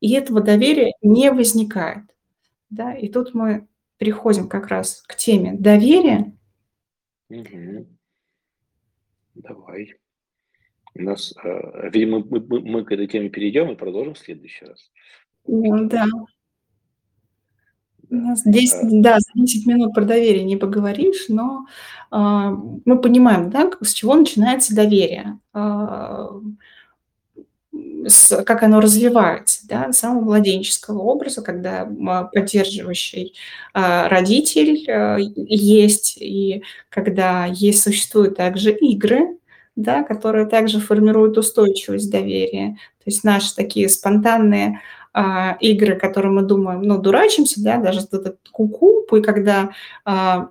[0.00, 2.04] И этого доверия не возникает.
[2.68, 2.94] Да?
[2.94, 6.32] И тут мы переходим как раз к теме доверия.
[9.34, 9.94] Давай.
[10.94, 14.64] У нас, э, видимо, мы, мы, мы к этой теме перейдем и продолжим в следующий
[14.64, 14.90] раз.
[15.46, 16.06] Ну, да.
[18.10, 18.86] У нас 10, а...
[18.90, 21.66] да, за 10 минут про доверие не поговоришь, но
[22.12, 26.28] э, мы понимаем, да, с чего начинается доверие, э,
[28.06, 31.88] с, как оно развивается, да, самого младенческого образа, когда
[32.32, 33.34] поддерживающий
[33.74, 39.38] э, родитель э, есть, и когда есть, существуют также игры,
[39.76, 42.76] да, которые также формируют устойчивость доверия.
[42.98, 44.80] То есть наши такие спонтанные
[45.12, 49.70] а, игры, которые мы думаем, ну, дурачимся, да, даже этот куку, и когда
[50.04, 50.50] а,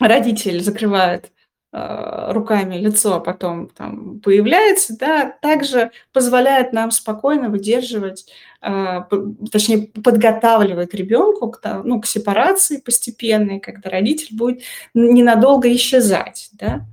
[0.00, 1.39] родитель закрывает а,
[1.72, 8.26] руками лицо, а потом там появляется, да, также позволяет нам спокойно выдерживать,
[8.60, 9.06] а,
[9.52, 14.62] точнее, подготавливает ребенку к, ну, к сепарации постепенной, когда родитель будет
[14.94, 16.86] ненадолго исчезать, да,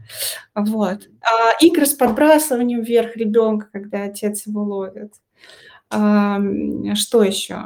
[0.53, 1.09] вот.
[1.21, 5.13] А игры с подбрасыванием вверх ребенка, когда отец его ловит.
[5.89, 6.39] А,
[6.93, 7.63] что еще?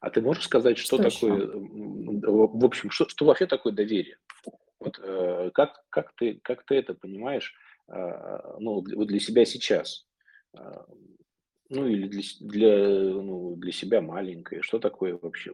[0.00, 2.28] А ты можешь сказать, что, что такое, еще?
[2.28, 4.18] в общем, что, что вообще такое доверие?
[4.80, 7.54] Вот, э, как, как, ты, как ты это понимаешь
[7.88, 10.06] э, ну, для, для себя сейчас?
[10.56, 10.84] Э,
[11.70, 12.78] ну, или для, для,
[13.14, 14.62] ну, для себя маленькое?
[14.62, 15.52] Что такое вообще?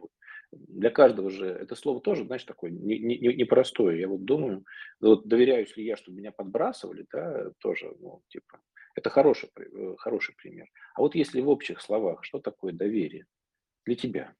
[0.51, 3.95] Для каждого же это слово тоже, знаешь, такое непростое.
[3.95, 4.63] Не, не я вот думаю,
[5.01, 8.59] вот доверяюсь ли я, чтобы меня подбрасывали, да, тоже, ну, типа,
[8.95, 9.49] Это хороший,
[9.97, 10.67] хороший пример.
[10.95, 13.25] А вот если в общих словах, что такое доверие
[13.85, 14.33] для тебя?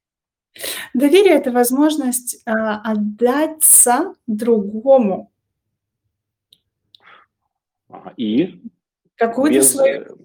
[0.94, 5.32] Доверие- это возможность, а, отдаться другому.
[8.18, 8.62] И?
[9.16, 10.16] Какую-то Без, свою э,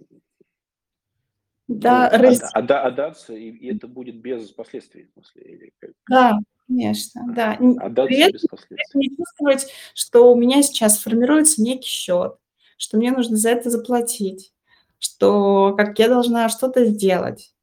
[1.68, 5.90] Да, ну, раз отда отдаться, и и это будет без последствий, в смысле, или как?
[6.08, 7.56] Да, конечно, да.
[7.56, 9.00] При отдаться без при этом последствий.
[9.00, 12.36] не чувствовать, что у меня сейчас формируется некий счет,
[12.76, 14.52] что мне нужно за это заплатить,
[14.98, 17.54] что как я должна что-то сделать.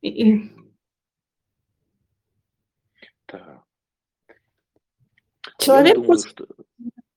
[0.00, 0.50] И
[3.32, 3.62] Мгм.
[4.26, 5.54] Так.
[5.58, 6.46] Я Человек думаю, пусть что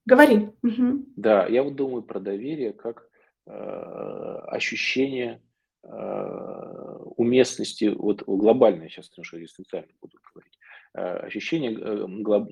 [0.06, 0.50] Говори.
[0.62, 1.06] Мгм.
[1.16, 3.10] Да, я вот думаю про доверие как,
[3.48, 5.42] э, ощущение,
[5.84, 10.60] э, уместности, вот глобально щас немножко экзистенциально буду говорить,
[10.94, 12.52] э, ощущение, э, глоб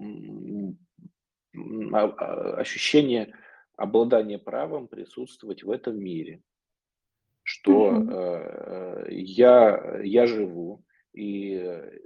[1.94, 3.36] а, ощущение
[3.78, 6.42] обладания правом присутствовать в этом мире.
[7.44, 8.10] Что, Мгм.
[8.12, 12.00] э, я я живу, и, э,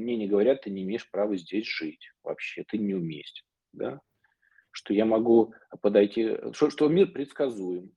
[0.00, 3.44] мне не говорят: "Ты не имеешь права здесь жить вообще, ты неуместен".
[3.72, 4.00] Да?
[4.70, 7.92] Что я могу подойти, что что мир предсказуем.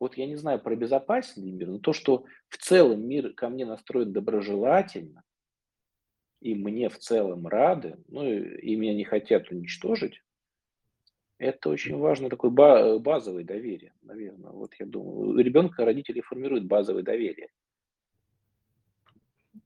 [0.00, 3.64] Вот я не знаю про безопасный мир, но то, что в целом мир ко мне
[3.66, 5.22] настроен доброжелательно
[6.40, 10.20] и мне в целом рады, ну, и меня не хотят уничтожить
[11.38, 14.52] это очень важно, такое ба базовое доверие, наверно.
[14.52, 17.48] Вот я думаю, у ребенка родители формируют базовое доверие.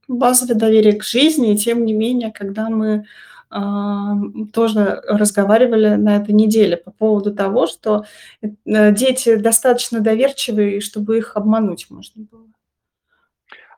[0.07, 1.53] Базовое доверие к жизни.
[1.53, 3.05] И тем не менее, когда мы,
[3.49, 8.05] ам, тоже разговаривали на этой неделе по поводу того, что,
[8.41, 12.47] э, дети достаточно доверчивые, чтобы их обмануть можно было.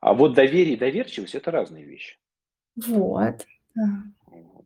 [0.03, 2.17] А вот доверие и доверчивость- это разные вещи.
[2.77, 3.45] Вот,
[3.75, 4.03] да.
[4.27, 4.65] Вот.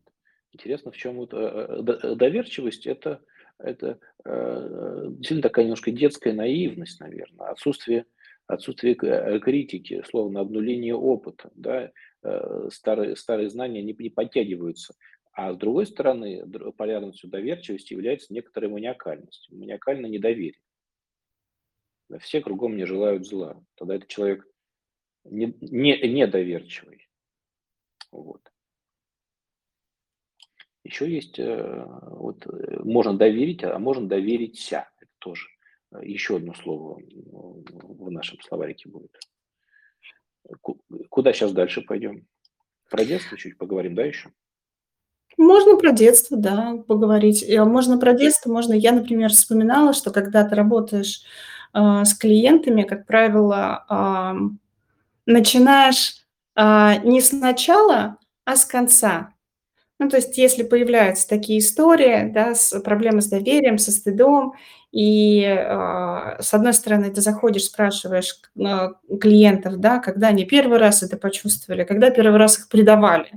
[0.53, 3.21] Интересно, в чём вот, э, э, доверчивость- это
[3.59, 8.05] это, действительно такая немножко детская наивность, наверно, отсутствие
[8.47, 11.91] отсутствие э, критики, словно обнуление опыта, да.
[12.23, 14.95] Э, старые старые знания не не подтягиваются.
[15.33, 16.45] А с другой стороны,
[16.77, 20.61] полярностью доверчивости является некоторая маниакальность, маниакальное недоверие.
[22.19, 23.59] Все кругом мне желают зла.
[23.75, 24.45] Тогда этот человек
[25.23, 27.07] не не недоверчивый.
[28.11, 28.41] Вот.
[30.83, 32.45] Еще есть, э, вот,
[32.83, 34.89] можно доверить, а можно довериться.
[34.99, 35.47] Это тоже,
[36.01, 39.17] еще одно слово в нашем словарике будет.
[40.61, 40.79] Ку
[41.09, 42.25] куда щас дальше пойдем?
[42.89, 44.31] Про детство чуть поговорим, да, еще?
[45.37, 47.47] Можно про детство, да, поговорить.
[47.49, 51.23] А можно про детство, можно Я, например, вспоминала, что когда ты работаешь,
[51.73, 54.59] а, с клиентами, как правило, ам,
[55.25, 56.23] начинаешь,
[56.55, 59.32] а, не с начала, а с конца.
[59.99, 64.53] Ну, то есть, если появляются такие истории, да, с проблемы с доверием, со стыдом,
[64.91, 71.03] и, а, с одной стороны, ты заходишь, спрашиваешь а, клиентов, да, когда они 1 раз
[71.03, 73.31] это почувствовали, когда 1 раз их предавали,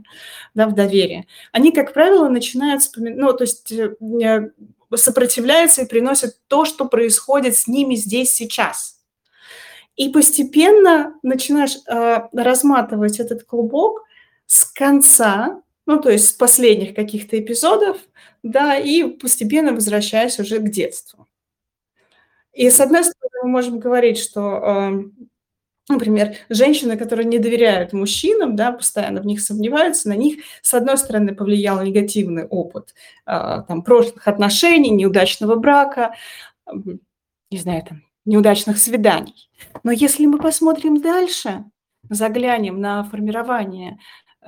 [0.54, 1.26] да, в доверии.
[1.52, 4.50] Они, как правило, начинают вспоми ну, то есть, э, ня
[4.94, 8.94] сопротивляются и приносят то, что происходит с ними здесь, сейчас.
[9.96, 14.02] И постепенно начинаешь, а, разматывать этот клубок
[14.46, 17.98] с конца, ну, то есть с последних каких-то эпизодов,
[18.42, 21.26] да, и постепенно возвращаясь уже к детству.
[22.52, 25.12] И, с одной стороны, мы можем говорить, что, ам,
[25.88, 30.98] например, женщины, которые не доверяют мужчинам, да, постоянно в них сомневаются, на них, с одной
[30.98, 32.94] стороны, повлиял негативный опыт,
[33.24, 36.14] а, там, прошлых отношений, неудачного брака,
[37.50, 39.50] не знаю, там, неудачных свиданий.
[39.84, 41.64] Но если мы посмотрим дальше,
[42.08, 43.98] заглянем на формирование,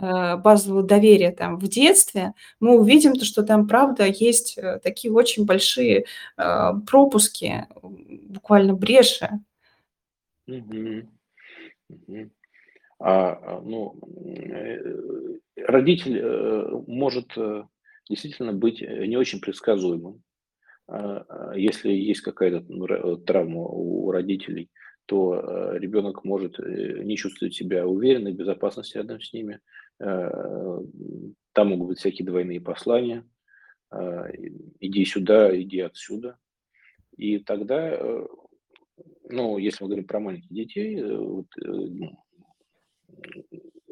[0.01, 5.45] базового доверия, там, в детстве, мы увидим то, что там, правда, есть, э, такие очень
[5.45, 6.05] большие,
[6.37, 9.29] а, пропуски, буквально бреши.
[13.01, 14.79] А, а, ну, э,
[15.57, 17.65] родитель, э, может, э,
[18.09, 20.22] действительно быть, э, не очень предсказуемым.
[20.89, 24.70] А, а, если есть какая-то, ну, ра травма у родителей,
[25.07, 25.35] то,
[25.75, 29.61] э, ребенок может, э, не чувствовать себя уверенно в безопасности рядом с ними.
[30.01, 30.80] Э,
[31.53, 33.24] там могут быть всякие двойные послания.
[33.90, 34.26] А,
[34.80, 36.38] иди сюда, иди отсюда.
[37.16, 38.26] И тогда, э,
[39.28, 41.70] ну, если мы говорим про маленьких детей, э, вот, э,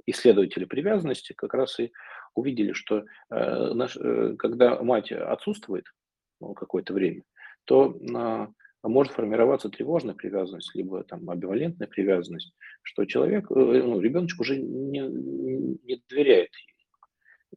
[0.06, 1.92] исследователи привязанности как раз и
[2.34, 5.86] увидели, что, э, наш э, когда мать отсутствует,
[6.40, 7.22] ну, какое-то время,
[7.64, 8.48] то, а,
[8.88, 15.00] может формироваться тревожная привязанность, либо там амбивалентная привязанность, что человек, э, ну, ребеночек уже не
[15.00, 16.76] не доверяет ей.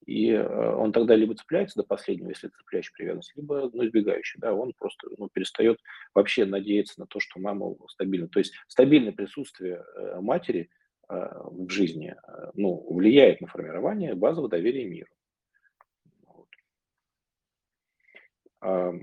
[0.05, 4.39] И э, он тогда либо цепляется до последнего, если цепляющий привязанность, либо ну, избегающий.
[4.39, 5.80] Да, он просто ну, перестает
[6.13, 8.27] вообще надеяться на то, что мама стабильна.
[8.27, 10.69] То есть стабильное присутствие э, матери
[11.11, 12.15] в жизни
[12.53, 15.09] ну, влияет на формирование базового доверия миру.
[16.21, 16.47] Вот.
[18.61, 18.93] А,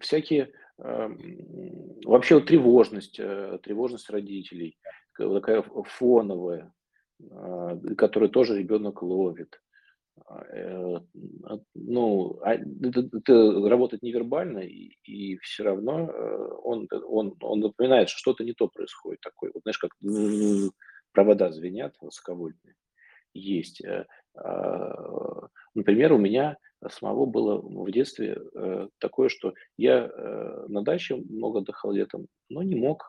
[0.00, 4.78] всякие вообще вот тревожность, тревожность родителей,
[5.16, 6.72] такая фоновая,
[7.96, 9.58] которую тоже ребенок ловит.
[10.52, 10.98] Э,
[11.74, 18.08] ну, а, это, это работает невербально, и, и все равно э, он, он, он напоминает,
[18.08, 19.50] что что-то не то происходит такое.
[19.52, 19.90] Вот знаешь, как
[21.12, 22.74] провода звенят высоковольтные.
[23.34, 23.84] Есть.
[23.84, 26.56] Э, а, например, у меня
[26.88, 28.38] самого было в детстве
[28.98, 30.08] такое, что я
[30.68, 33.08] на даче много отдыхал летом, но не мог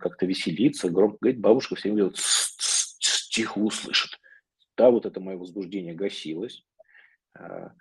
[0.00, 1.40] как-то веселиться, громко говорить.
[1.40, 2.12] Бабушка всем говорила,
[3.30, 4.10] тихо услышит
[4.80, 6.64] да, вот это мое возбуждение гасилось.
[7.34, 7.72] А,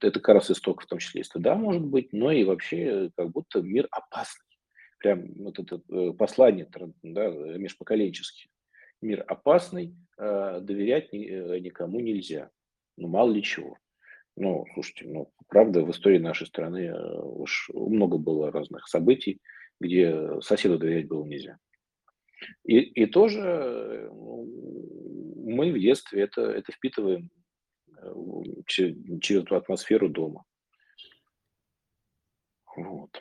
[0.00, 3.30] это как раз исток в том числе и стыда может быть, но и вообще как
[3.30, 4.56] будто мир опасный.
[5.00, 6.66] Прям вот это э, послание
[7.02, 8.48] да, межпоколенческий.
[9.02, 12.50] Мир опасный, доверять э, никому нельзя.
[12.96, 13.76] Ну, мало ли чего.
[14.36, 19.40] Ну, слушайте, ну, правда, в истории нашей страны э, уж много было разных событий,
[19.80, 21.58] где соседу доверять было нельзя.
[22.64, 24.46] И, и тоже ну,
[25.46, 27.30] мы в детстве это, это впитываем
[27.96, 28.12] э,
[28.66, 30.44] через, через эту атмосферу дома.
[32.76, 33.20] Вот.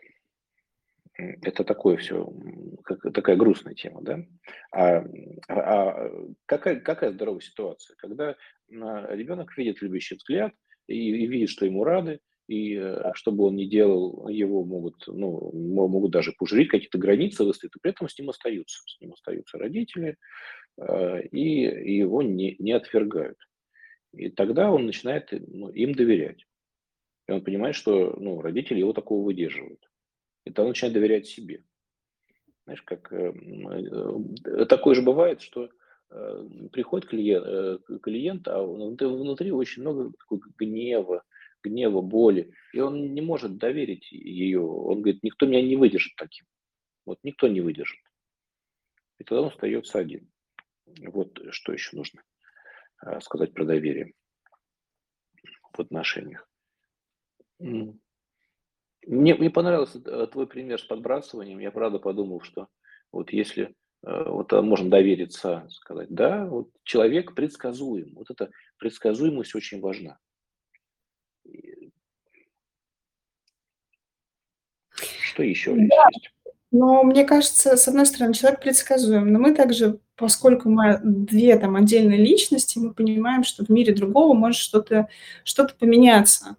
[1.15, 2.27] Это такое все,
[2.83, 4.25] как, такая грустная тема, да?
[4.71, 5.05] А,
[5.47, 6.09] а
[6.47, 7.95] какая, какая здоровая ситуация?
[7.97, 8.35] Когда
[8.71, 10.53] а, ребенок видит любящий взгляд
[10.87, 15.03] и, и видит, что ему рады, и э, что бы он ни делал, его могут,
[15.07, 19.13] ну, могут даже пожурить, какие-то границы выставить, и при этом с ним остаются, с ним
[19.13, 20.17] остаются родители,
[20.77, 23.37] э, и его не, не отвергают.
[24.13, 26.45] И тогда он начинает ну, им доверять.
[27.27, 29.89] И он понимает, что ну, родители его такого выдерживают.
[30.45, 31.63] И тогда он начинает доверять себе.
[32.65, 35.69] Знаешь, как э, такое же бывает, что
[36.71, 41.23] приходит клиент, э, клиент, а внутри очень много такого гнева,
[41.63, 44.61] гнева, боли, и он не может доверить ее.
[44.61, 46.45] Он говорит, никто меня не выдержит таким.
[47.05, 47.99] Вот никто не выдержит.
[49.19, 50.29] И тогда он остается один.
[50.85, 52.21] Вот что еще нужно
[52.97, 54.13] а, сказать про доверие
[55.73, 56.47] в отношениях.
[57.59, 61.59] Мне, мне понравился э, твой пример с подбрасыванием.
[61.59, 62.67] Я правда подумал, что
[63.11, 68.13] вот если э, вот а, можем довериться, сказать, да, вот человек предсказуем.
[68.15, 70.17] Вот эта предсказуемость очень важна.
[74.91, 75.81] Что еще да.
[75.81, 76.29] есть?
[76.71, 81.75] Но мне кажется, с одной стороны, человек предсказуем, но мы также, поскольку мы две там
[81.75, 85.07] отдельные личности, мы понимаем, что в мире другого может что-то
[85.43, 86.57] что поменяться.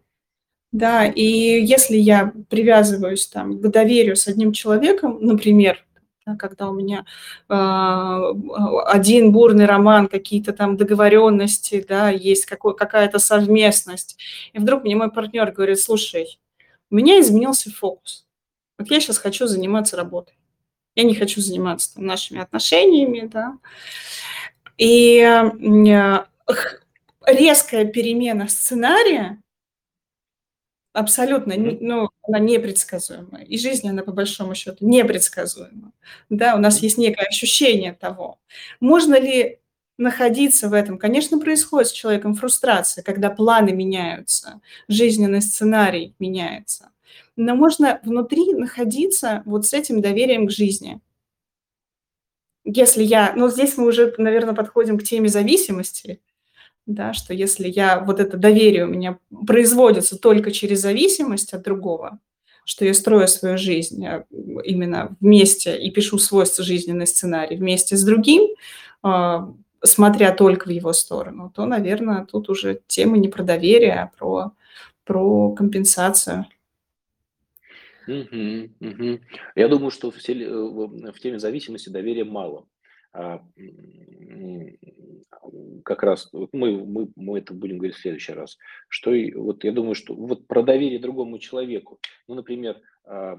[0.70, 5.84] Да, и если я привязываюсь там к доверию с одним человеком, например,
[6.39, 7.05] когда у меня
[7.49, 7.55] э,
[8.87, 14.18] один бурный роман, какие-то там договоренности, да, есть какой, какая-то совместность,
[14.53, 16.41] и вдруг мне мой партнер говорит, слушай,
[16.91, 18.27] у меня изменился фокус.
[18.79, 20.35] Вот я сейчас хочу заниматься работой.
[20.95, 23.59] Я не хочу заниматься там, нашими отношениями, да.
[24.79, 26.25] И э,
[27.27, 29.43] резкая перемена сценария
[30.95, 33.42] абсолютно, ну, она непредсказуема.
[33.42, 35.92] И жизнь, она по большому счету непредсказуема.
[36.30, 38.38] Да, у нас есть некое ощущение того.
[38.80, 39.59] Можно ли
[39.99, 40.97] находиться в этом?
[40.99, 46.90] Конечно, происходит с человеком фрустрация, когда планы меняются, жизненный сценарий меняется.
[47.36, 51.01] Но можно внутри находиться вот с этим доверием к жизни.
[52.64, 56.20] Если я, ну здесь мы уже, наверное, подходим к теме зависимости,
[56.87, 62.18] да, что если я, вот это доверие у меня производится только через зависимость от другого,
[62.64, 64.24] что я строю свою жизнь э,
[64.64, 68.49] именно вместе и пишу свой жизненный сценарий вместе с другим,
[69.03, 74.11] а, смотря только в его сторону, то, наверное, тут уже тема не про доверие, а
[74.18, 74.53] про,
[75.05, 76.47] про компенсацию.
[78.07, 79.20] Мгм, мгм.
[79.57, 82.66] Я думаю, что в теле э, в теме зависимости доверия мало.
[83.15, 83.41] А,
[85.85, 88.59] как раз вот мы мы мы это будем говорить в следующий раз.
[88.89, 92.01] Что и вот я думаю, что вот про доверие другому человеку.
[92.27, 93.39] Ну, например, а,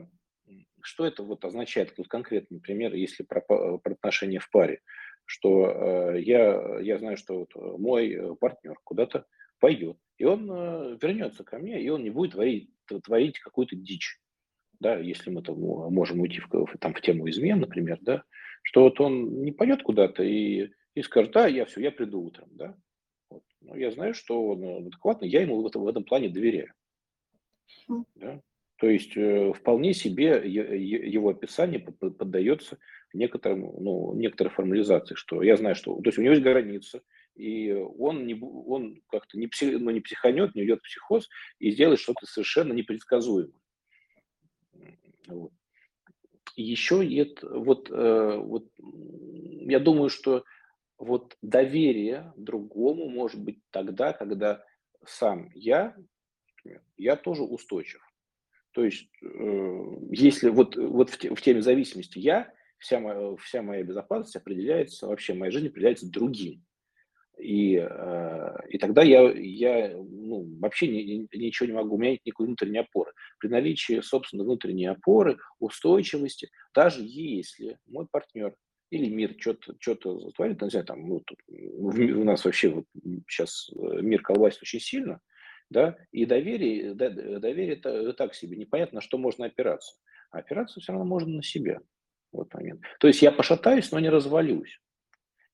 [0.82, 4.80] что это вот означает, вот конкретный пример, если про про отношения в паре,
[5.26, 9.26] что, э, я я знаю, что вот мой, э, партнер куда-то
[9.60, 10.48] пойдет, и он,
[11.02, 12.70] вернется ко мне, и он не будет творить
[13.04, 14.22] творить какую-то дичь
[14.80, 18.24] да, если мы там можем уйти в, там, в тему измен, например, да,
[18.66, 22.50] что вот он не пойдет куда-то и, и скажет, да, я все, я приду утром,
[22.52, 22.76] да.
[23.30, 23.44] Вот.
[23.62, 26.74] ну, я знаю, что он адекватный, я ему в этом, в этом плане доверяю.
[28.16, 28.42] Да?
[28.78, 32.78] То есть э, вполне себе его описание поддается
[33.14, 37.02] некоторым, ну, некоторой формализации, что я знаю, что то есть у него есть граница,
[37.36, 41.72] и он, не, он как-то не, псих, ну, не психанет, не уйдет в психоз и
[41.72, 43.62] сделает что-то совершенно непредсказуемое.
[45.28, 45.52] Вот.
[46.56, 50.46] Еще это, вот, э, вот я думаю, что
[50.98, 54.64] вот доверие другому может быть тогда, когда
[55.06, 55.96] сам я,
[56.98, 58.02] я тоже устойчив.
[58.72, 64.36] То есть, э, если вот, вот в, теме зависимости я, вся моя, вся моя безопасность
[64.36, 66.66] определяется, вообще моя жизнь определяется другим.
[67.38, 72.22] И, э, и тогда я, я ну, вообще ни, ничего не могу, у меня нет
[72.26, 73.12] никакой внутренней опоры.
[73.40, 78.56] При наличии, собственно, внутренней опоры, устойчивости, даже если мой партнер
[78.90, 82.86] или мир что-то что затворит, не знаю, там, ну, тут, у нас вообще вот
[83.28, 85.20] сейчас э, мир колбасит очень сильно,
[85.70, 89.96] да, и доверие, доверие это так себе, непонятно, на что можно опираться.
[90.32, 91.80] А опираться все равно можно на себя
[92.32, 92.82] в этот момент.
[93.00, 94.80] То есть я пошатаюсь, но не развалюсь.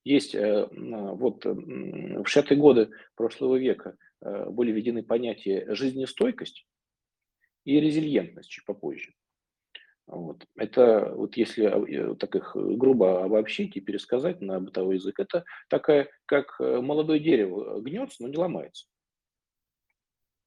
[0.03, 6.65] Есть э, вот в 60-е годы прошлого века э, были введены понятия жизнестойкость
[7.65, 9.13] и резильентность чуть попозже.
[10.07, 10.43] Вот.
[10.57, 16.09] Это вот если э, так их грубо обобщить и пересказать на бытовой язык, это такая,
[16.25, 18.87] как молодое дерево гнется, но не ломается.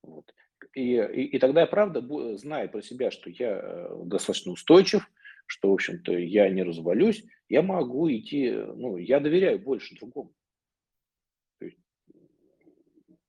[0.02, 0.34] Вот.
[0.74, 2.04] И, и, и тогда правда,
[2.36, 5.08] зная про себя, что я достаточно устойчив,
[5.46, 10.32] что, в общем-то, я не развалюсь, я могу идти, ну, я доверяю больше другому.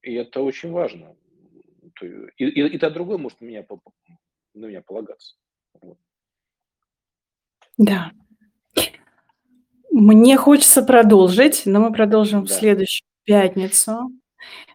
[0.02, 1.16] И это очень важно.
[2.00, 3.66] И, и, и то другой может на меня,
[4.54, 5.36] на меня полагаться.
[5.80, 5.98] Вот.
[7.76, 8.12] Да.
[9.90, 12.46] Мне хочется продолжить, но мы продолжим да.
[12.46, 14.10] в следующую пятницу.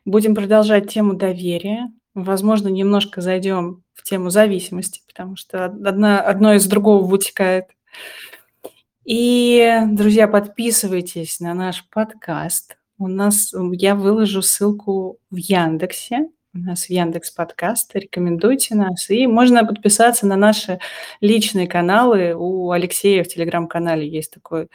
[0.03, 1.91] Будем продолжать тему доверия.
[2.13, 7.67] Возможно, немножко зайдем в тему зависимости, потому что одна, одно из другого вытекает.
[9.05, 12.77] И, друзья, подписывайтесь на наш подкаст.
[12.97, 16.29] У нас я выложу ссылку в Яндексе.
[16.53, 17.95] У нас в Яндекс подкаст.
[17.95, 19.09] Рекомендуйте нас.
[19.09, 20.79] И можно подписаться на наши
[21.21, 22.35] личные каналы.
[22.35, 24.67] У Алексея в телеграм-канале есть такое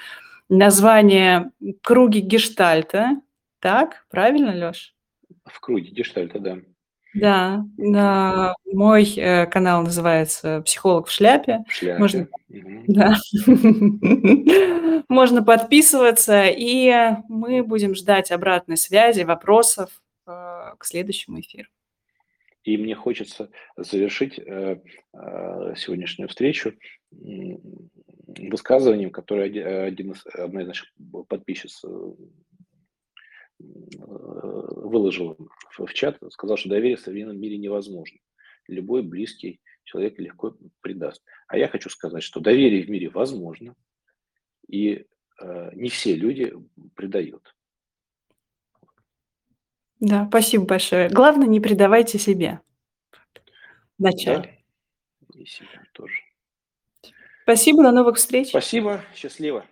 [0.49, 1.51] название
[1.82, 3.20] «Круги гештальта».
[3.61, 4.95] Так, правильно, Леш?
[5.45, 6.57] В круге гештальта, да.
[7.20, 11.64] Да, да, мой, э, канал называется "Психолог в шляпе".
[11.68, 11.98] В шляпе.
[11.98, 12.28] Можно
[12.86, 13.16] да.
[15.08, 16.92] Можно подписываться, и
[17.28, 19.90] мы будем ждать обратной связи, вопросов,
[20.26, 20.30] э,
[20.78, 21.68] к следующему эфиру.
[22.64, 24.76] И мне хочется завершить, э,
[25.76, 26.74] сегодняшнюю встречу,
[28.26, 30.88] высказыванием, которое один из одна из наших
[31.28, 31.82] подписчиц
[33.59, 35.36] выложил
[35.78, 38.18] в чат, сказал, что доверие в современном мире невозможно.
[38.68, 41.22] Любой близкий человек легко предаст.
[41.46, 43.74] А я хочу сказать, что доверие в мире возможно,
[44.68, 45.07] и
[45.40, 46.52] э, не все люди
[46.94, 47.54] предают.
[50.00, 51.09] Да, спасибо большое.
[51.09, 52.61] Главное, не предавайте себе.
[53.98, 54.62] Вначале.
[55.20, 56.20] Да, и себя тоже.
[57.44, 58.48] Спасибо, до новых встреч.
[58.48, 59.64] Спасибо, счастливо.